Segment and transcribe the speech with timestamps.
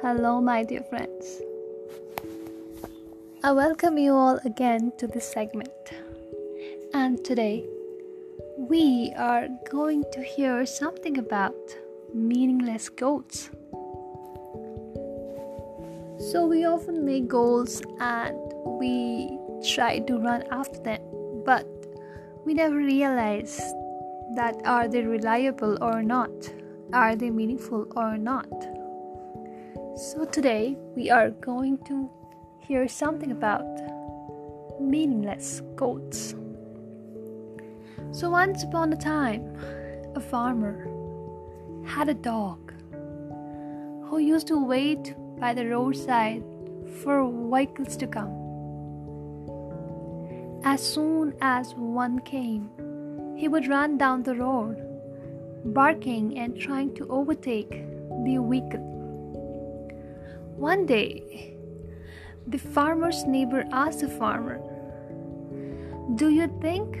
[0.00, 1.42] Hello, my dear friends.
[3.42, 5.72] I welcome you all again to this segment.
[6.94, 7.66] And today,
[8.56, 11.56] we are going to hear something about
[12.14, 13.50] meaningless goals.
[16.30, 19.36] So, we often make goals and we
[19.74, 21.02] try to run after them,
[21.44, 21.66] but
[22.46, 23.58] we never realize
[24.36, 26.30] that are they reliable or not?
[26.92, 28.77] Are they meaningful or not?
[29.98, 32.08] So, today we are going to
[32.60, 33.66] hear something about
[34.80, 36.36] meaningless goats.
[38.12, 39.56] So, once upon a time,
[40.14, 40.86] a farmer
[41.84, 42.72] had a dog
[44.04, 46.44] who used to wait by the roadside
[47.02, 48.30] for vehicles to come.
[50.62, 52.70] As soon as one came,
[53.36, 54.76] he would run down the road,
[55.64, 58.97] barking and trying to overtake the vehicle.
[60.58, 61.54] One day,
[62.44, 64.60] the farmer's neighbor asked the farmer,
[66.16, 66.98] Do you think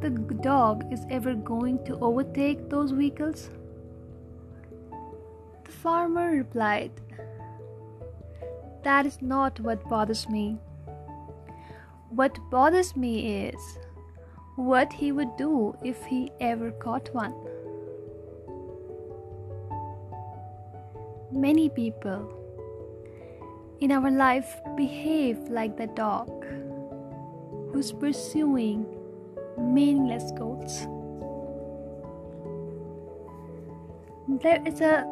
[0.00, 3.48] the dog is ever going to overtake those vehicles?
[5.64, 6.90] The farmer replied,
[8.84, 10.58] That is not what bothers me.
[12.10, 13.78] What bothers me is
[14.56, 17.32] what he would do if he ever caught one.
[21.32, 22.36] Many people
[23.80, 26.44] in our life behave like the dog
[27.72, 28.84] who's pursuing
[29.58, 30.86] meaningless goals.
[34.42, 35.06] There is a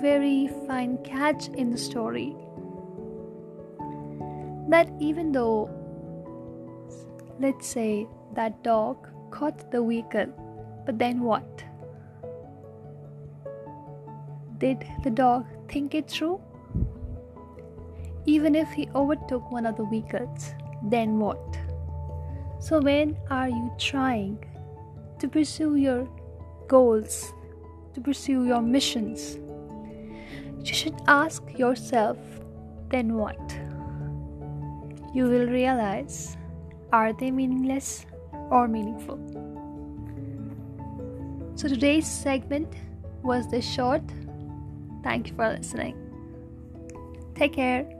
[0.00, 2.34] very fine catch in the story
[4.68, 5.70] that even though,
[7.38, 8.96] let's say, that dog
[9.30, 10.26] caught the vehicle,
[10.84, 11.64] but then what?
[14.58, 16.40] Did the dog think it through?
[18.26, 21.40] Even if he overtook one of the vehicles, then what?
[22.58, 24.44] So, when are you trying
[25.20, 26.08] to pursue your
[26.68, 27.32] goals,
[27.94, 29.38] to pursue your missions?
[30.64, 32.18] You should ask yourself,
[32.90, 33.38] then what?
[35.14, 36.36] You will realize
[36.92, 38.06] are they meaningless
[38.50, 39.18] or meaningful?
[41.54, 42.74] So, today's segment
[43.22, 44.02] was this short.
[45.02, 45.96] Thank you for listening.
[47.34, 47.95] Take care.